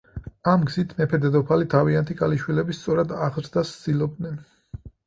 ამ 0.53 0.63
გზით 0.69 0.95
მეფე-დედოფალი 1.01 1.69
თავიანთი 1.75 2.17
ქალიშვილების 2.23 2.81
„სწორად 2.83 3.17
აღზრდას“ 3.29 3.79
ცდილობდნენ. 3.79 4.43